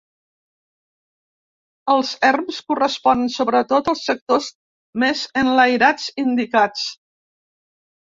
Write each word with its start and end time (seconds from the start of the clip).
Els 1.97 2.15
erms 2.31 2.63
corresponen 2.73 3.31
sobretot 3.37 3.93
als 3.95 4.03
sectors 4.09 4.51
més 5.07 5.25
enlairats 5.47 6.13
indicats. 6.29 6.93